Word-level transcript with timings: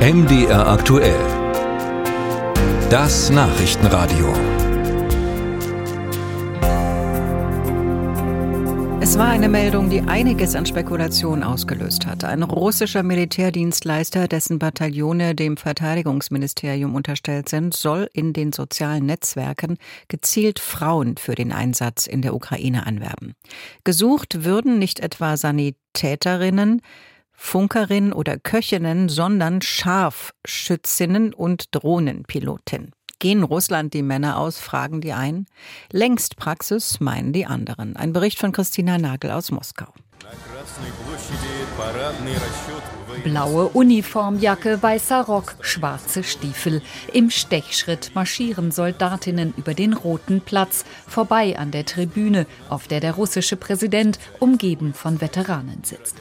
MDR 0.00 0.66
aktuell. 0.66 1.20
Das 2.88 3.28
Nachrichtenradio. 3.28 4.32
Es 9.02 9.18
war 9.18 9.28
eine 9.28 9.50
Meldung, 9.50 9.90
die 9.90 10.00
einiges 10.00 10.56
an 10.56 10.64
Spekulation 10.64 11.42
ausgelöst 11.42 12.06
hat. 12.06 12.24
Ein 12.24 12.42
russischer 12.42 13.02
Militärdienstleister, 13.02 14.26
dessen 14.26 14.58
Bataillone 14.58 15.34
dem 15.34 15.58
Verteidigungsministerium 15.58 16.94
unterstellt 16.94 17.50
sind, 17.50 17.74
soll 17.74 18.08
in 18.14 18.32
den 18.32 18.54
sozialen 18.54 19.04
Netzwerken 19.04 19.76
gezielt 20.08 20.60
Frauen 20.60 21.18
für 21.18 21.34
den 21.34 21.52
Einsatz 21.52 22.06
in 22.06 22.22
der 22.22 22.34
Ukraine 22.34 22.86
anwerben. 22.86 23.34
Gesucht 23.84 24.44
würden 24.44 24.78
nicht 24.78 25.00
etwa 25.00 25.36
Sanitäterinnen, 25.36 26.80
Funkerin 27.42 28.12
oder 28.12 28.38
Köchinnen, 28.38 29.08
sondern 29.08 29.60
Scharfschützinnen 29.60 31.34
und 31.34 31.74
Drohnenpilotin. 31.74 32.92
Gehen 33.18 33.42
Russland 33.42 33.92
die 33.92 34.02
Männer 34.02 34.38
aus, 34.38 34.58
fragen 34.60 35.00
die 35.00 35.14
einen. 35.14 35.46
Längst 35.90 36.36
Praxis, 36.36 37.00
meinen 37.00 37.32
die 37.32 37.46
anderen. 37.46 37.96
Ein 37.96 38.12
Bericht 38.12 38.38
von 38.38 38.52
Christina 38.52 38.98
Nagel 38.98 39.32
aus 39.32 39.50
Moskau. 39.50 39.92
Blaue 43.24 43.68
Uniformjacke, 43.68 44.80
weißer 44.80 45.22
Rock, 45.22 45.56
schwarze 45.60 46.22
Stiefel. 46.22 46.82
Im 47.12 47.30
Stechschritt 47.30 48.12
marschieren 48.14 48.70
Soldatinnen 48.70 49.54
über 49.56 49.74
den 49.74 49.94
roten 49.94 50.40
Platz, 50.40 50.84
vorbei 51.08 51.58
an 51.58 51.72
der 51.72 51.86
Tribüne, 51.86 52.46
auf 52.68 52.86
der 52.86 53.00
der 53.00 53.14
russische 53.14 53.56
Präsident 53.56 54.20
umgeben 54.38 54.94
von 54.94 55.20
Veteranen 55.20 55.82
sitzt. 55.82 56.16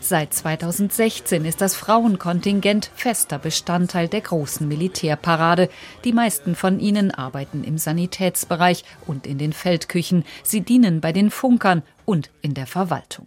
Seit 0.00 0.34
2016 0.34 1.44
ist 1.44 1.60
das 1.60 1.74
Frauenkontingent 1.76 2.90
fester 2.94 3.38
Bestandteil 3.38 4.08
der 4.08 4.20
großen 4.20 4.66
Militärparade. 4.68 5.70
Die 6.04 6.12
meisten 6.12 6.54
von 6.54 6.78
ihnen 6.78 7.10
arbeiten 7.10 7.64
im 7.64 7.78
Sanitätsbereich 7.78 8.84
und 9.06 9.26
in 9.26 9.38
den 9.38 9.52
Feldküchen. 9.52 10.24
Sie 10.42 10.60
dienen 10.60 11.00
bei 11.00 11.12
den 11.12 11.30
Funkern 11.30 11.82
und 12.04 12.30
in 12.42 12.54
der 12.54 12.66
Verwaltung. 12.66 13.26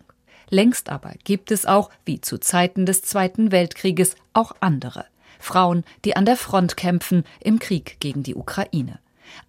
Längst 0.49 0.89
aber 0.89 1.13
gibt 1.23 1.51
es 1.51 1.65
auch, 1.65 1.89
wie 2.05 2.21
zu 2.21 2.37
Zeiten 2.37 2.85
des 2.85 3.01
Zweiten 3.01 3.51
Weltkrieges, 3.51 4.15
auch 4.33 4.53
andere. 4.59 5.05
Frauen, 5.39 5.83
die 6.05 6.15
an 6.15 6.25
der 6.25 6.37
Front 6.37 6.77
kämpfen 6.77 7.23
im 7.41 7.59
Krieg 7.59 7.97
gegen 7.99 8.23
die 8.23 8.35
Ukraine. 8.35 8.99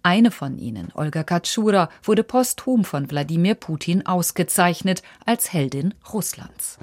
Eine 0.03 0.31
von 0.31 0.57
ihnen, 0.57 0.89
Olga 0.93 1.23
Katschura, 1.23 1.89
wurde 2.03 2.23
posthum 2.23 2.83
von 2.83 3.09
Wladimir 3.09 3.55
Putin 3.55 4.05
ausgezeichnet 4.05 5.03
als 5.25 5.53
Heldin 5.53 5.93
Russlands. 6.13 6.77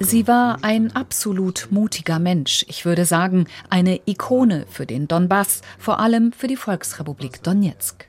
Sie 0.00 0.26
war 0.26 0.58
ein 0.62 0.94
absolut 0.94 1.68
mutiger 1.70 2.18
Mensch, 2.18 2.64
ich 2.68 2.84
würde 2.84 3.04
sagen, 3.04 3.46
eine 3.70 4.00
Ikone 4.06 4.66
für 4.70 4.86
den 4.86 5.08
Donbass, 5.08 5.62
vor 5.78 6.00
allem 6.00 6.32
für 6.32 6.46
die 6.46 6.56
Volksrepublik 6.56 7.42
Donetsk. 7.42 8.08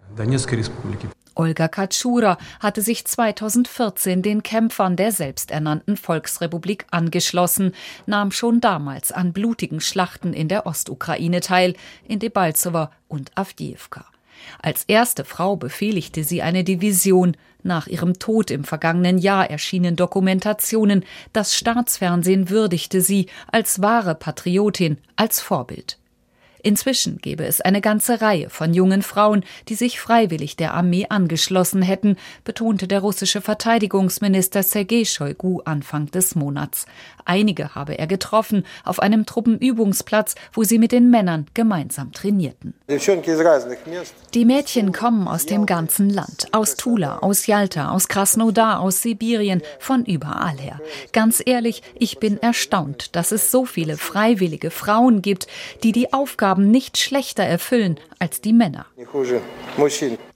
Olga 1.39 1.69
Katschura 1.69 2.37
hatte 2.59 2.81
sich 2.81 3.05
2014 3.05 4.21
den 4.21 4.43
Kämpfern 4.43 4.97
der 4.97 5.13
selbsternannten 5.13 5.95
Volksrepublik 5.95 6.85
angeschlossen, 6.91 7.71
nahm 8.05 8.31
schon 8.31 8.59
damals 8.59 9.13
an 9.13 9.31
blutigen 9.31 9.79
Schlachten 9.79 10.33
in 10.33 10.49
der 10.49 10.65
Ostukraine 10.65 11.39
teil, 11.39 11.75
in 12.05 12.19
Debalzovo 12.19 12.89
und 13.07 13.31
Avdiivka. 13.35 14.05
Als 14.61 14.83
erste 14.87 15.23
Frau 15.23 15.55
befehligte 15.55 16.25
sie 16.25 16.41
eine 16.41 16.65
Division. 16.65 17.37
Nach 17.63 17.87
ihrem 17.87 18.19
Tod 18.19 18.51
im 18.51 18.65
vergangenen 18.65 19.17
Jahr 19.17 19.49
erschienen 19.49 19.95
Dokumentationen. 19.95 21.05
Das 21.31 21.55
Staatsfernsehen 21.55 22.49
würdigte 22.49 22.99
sie 22.99 23.27
als 23.49 23.81
wahre 23.81 24.13
Patriotin, 24.15 24.97
als 25.15 25.39
Vorbild. 25.39 25.97
Inzwischen 26.61 27.17
gäbe 27.17 27.45
es 27.45 27.61
eine 27.61 27.81
ganze 27.81 28.21
Reihe 28.21 28.49
von 28.49 28.73
jungen 28.73 29.01
Frauen, 29.01 29.43
die 29.67 29.75
sich 29.75 29.99
freiwillig 29.99 30.55
der 30.55 30.73
Armee 30.73 31.07
angeschlossen 31.09 31.81
hätten, 31.81 32.17
betonte 32.43 32.87
der 32.87 32.99
russische 32.99 33.41
Verteidigungsminister 33.41 34.63
Sergei 34.63 35.05
Shoigu 35.05 35.61
Anfang 35.65 36.07
des 36.07 36.35
Monats. 36.35 36.85
Einige 37.25 37.75
habe 37.75 37.97
er 37.97 38.07
getroffen 38.07 38.65
auf 38.83 38.99
einem 38.99 39.25
Truppenübungsplatz, 39.25 40.35
wo 40.51 40.63
sie 40.63 40.79
mit 40.79 40.91
den 40.91 41.09
Männern 41.09 41.45
gemeinsam 41.53 42.11
trainierten. 42.11 42.73
Die 44.33 44.45
Mädchen 44.45 44.91
kommen 44.91 45.27
aus 45.27 45.45
dem 45.45 45.65
ganzen 45.65 46.09
Land, 46.09 46.47
aus 46.51 46.75
Tula, 46.75 47.19
aus 47.19 47.45
Jalta, 47.45 47.91
aus 47.91 48.07
Krasnodar, 48.07 48.79
aus 48.79 49.01
Sibirien, 49.01 49.61
von 49.79 50.05
überall 50.05 50.57
her. 50.57 50.79
Ganz 51.13 51.41
ehrlich, 51.45 51.83
ich 51.95 52.19
bin 52.19 52.37
erstaunt, 52.41 53.15
dass 53.15 53.31
es 53.31 53.51
so 53.51 53.65
viele 53.65 53.97
freiwillige 53.97 54.71
Frauen 54.71 55.21
gibt, 55.21 55.47
die 55.83 55.91
die 55.91 56.11
Aufgaben 56.49 56.71
nicht 56.71 56.97
schlechter 56.97 57.43
erfüllen 57.43 57.99
als 58.17 58.41
die 58.41 58.53
Männer. 58.53 58.87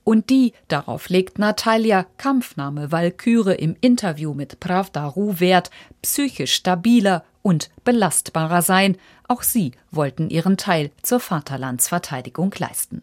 Und 0.04 0.30
die, 0.30 0.52
darauf 0.68 1.08
legt 1.08 1.40
Natalia, 1.40 2.06
Kampfname 2.18 2.92
Walküre 2.92 3.54
im 3.54 3.74
Interview 3.80 4.32
mit 4.32 4.60
Pravda 4.60 5.06
Ru 5.06 5.40
Wert, 5.40 5.70
psychisch 6.02 6.54
stabiler 6.54 7.24
und 7.42 7.68
belastbarer 7.82 8.62
sein. 8.62 8.96
Auch 9.26 9.42
sie 9.42 9.72
wollten 9.90 10.30
ihren 10.30 10.56
Teil 10.56 10.92
zur 11.02 11.18
Vaterlandsverteidigung 11.18 12.54
leisten. 12.58 13.02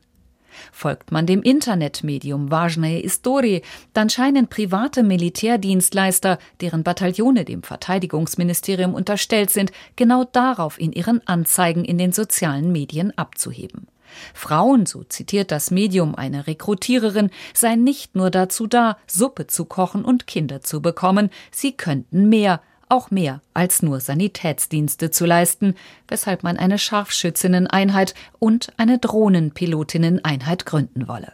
Folgt 0.72 1.12
man 1.12 1.26
dem 1.26 1.42
Internetmedium 1.42 2.50
Важная 2.50 3.00
Истории, 3.00 3.62
dann 3.92 4.10
scheinen 4.10 4.48
private 4.48 5.02
Militärdienstleister, 5.02 6.38
deren 6.60 6.82
Bataillone 6.82 7.44
dem 7.44 7.62
Verteidigungsministerium 7.62 8.94
unterstellt 8.94 9.50
sind, 9.50 9.72
genau 9.96 10.24
darauf 10.24 10.80
in 10.80 10.92
ihren 10.92 11.26
Anzeigen 11.26 11.84
in 11.84 11.98
den 11.98 12.12
sozialen 12.12 12.72
Medien 12.72 13.16
abzuheben. 13.16 13.86
Frauen, 14.34 14.86
so 14.86 15.02
zitiert 15.04 15.50
das 15.50 15.70
Medium 15.70 16.14
eine 16.14 16.46
Rekrutiererin, 16.46 17.30
seien 17.52 17.84
nicht 17.84 18.14
nur 18.14 18.30
dazu 18.30 18.66
da, 18.66 18.96
Suppe 19.06 19.46
zu 19.46 19.64
kochen 19.64 20.04
und 20.04 20.26
Kinder 20.26 20.62
zu 20.62 20.80
bekommen, 20.80 21.30
sie 21.50 21.72
könnten 21.72 22.28
mehr, 22.28 22.62
auch 22.91 23.09
mehr 23.09 23.41
als 23.53 23.81
nur 23.81 23.99
Sanitätsdienste 23.99 25.11
zu 25.11 25.25
leisten, 25.25 25.75
weshalb 26.07 26.43
man 26.43 26.57
eine 26.57 26.77
Scharfschützinneneinheit 26.77 28.13
und 28.37 28.73
eine 28.77 28.99
Drohnenpilotinneneinheit 28.99 30.65
gründen 30.65 31.07
wolle. 31.07 31.33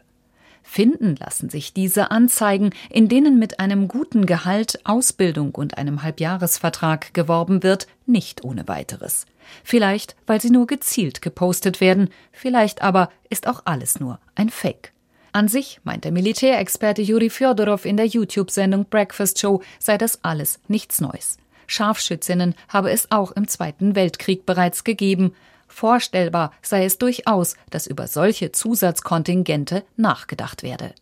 Finden 0.62 1.16
lassen 1.16 1.50
sich 1.50 1.74
diese 1.74 2.12
Anzeigen, 2.12 2.72
in 2.90 3.08
denen 3.08 3.40
mit 3.40 3.60
einem 3.60 3.88
guten 3.88 4.26
Gehalt, 4.26 4.82
Ausbildung 4.84 5.56
und 5.56 5.78
einem 5.78 6.04
Halbjahresvertrag 6.04 7.14
geworben 7.14 7.64
wird, 7.64 7.88
nicht 8.06 8.44
ohne 8.44 8.68
weiteres. 8.68 9.26
Vielleicht, 9.64 10.18
weil 10.28 10.42
sie 10.42 10.50
nur 10.50 10.68
gezielt 10.68 11.22
gepostet 11.22 11.80
werden, 11.80 12.10
vielleicht 12.34 12.82
aber 12.82 13.10
ist 13.30 13.48
auch 13.48 13.62
alles 13.64 14.02
nur 14.02 14.20
ein 14.36 14.50
Fake. 14.50 14.92
An 15.32 15.48
sich, 15.48 15.80
meint 15.84 16.04
der 16.04 16.12
Militärexperte 16.12 17.02
Juri 17.02 17.30
Fjodorow 17.30 17.84
in 17.86 17.96
der 17.96 18.06
YouTube-Sendung 18.06 18.86
Breakfast 18.90 19.40
Show, 19.40 19.62
sei 19.80 19.98
das 19.98 20.24
alles 20.24 20.60
nichts 20.68 21.00
Neues. 21.00 21.38
Scharfschützinnen 21.68 22.56
habe 22.70 22.92
es 22.92 23.12
auch 23.12 23.32
im 23.32 23.48
Zweiten 23.48 23.96
Weltkrieg 23.96 24.46
bereits 24.46 24.84
gegeben. 24.84 25.34
Vorstellbar 25.68 26.52
sei 26.62 26.86
es 26.86 26.98
durchaus, 26.98 27.56
dass 27.70 27.88
über 27.88 28.08
solche 28.08 28.52
Zusatzkontingente 28.52 29.84
nachgedacht 29.98 30.64
werde. 30.64 30.94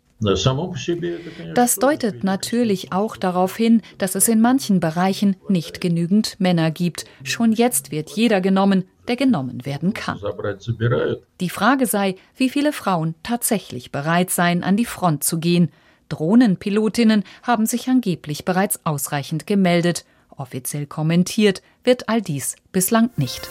Das 1.54 1.76
deutet 1.76 2.24
natürlich 2.24 2.94
auch 2.94 3.18
darauf 3.18 3.58
hin, 3.58 3.82
dass 3.98 4.16
es 4.16 4.28
in 4.28 4.40
manchen 4.40 4.80
Bereichen 4.80 5.36
nicht 5.50 5.82
genügend 5.82 6.40
Männer 6.40 6.72
gibt. 6.72 7.06
Schon 7.24 7.52
jetzt 7.52 7.92
wird 7.92 8.10
jeder 8.12 8.40
genommen, 8.40 8.86
der 9.10 9.18
genommen 9.18 9.66
werden 9.66 9.94
kann. 9.94 10.20
Die 11.42 11.50
Frage 11.50 11.86
sei, 11.86 12.16
wie 12.36 12.50
viele 12.50 12.72
Frauen 12.72 13.16
tatsächlich 13.24 13.92
bereit 13.92 14.30
seien, 14.30 14.64
an 14.64 14.78
die 14.78 14.86
Front 14.86 15.24
zu 15.24 15.38
gehen. 15.40 15.70
Drohnenpilotinnen 16.10 17.24
haben 17.44 17.66
sich 17.66 17.90
angeblich 17.90 18.46
bereits 18.46 18.86
ausreichend 18.86 19.46
gemeldet. 19.46 20.06
Offiziell 20.38 20.86
kommentiert 20.86 21.62
wird 21.84 22.10
all 22.10 22.22
dies 22.22 22.56
bislang 22.72 23.10
nicht. 23.16 23.50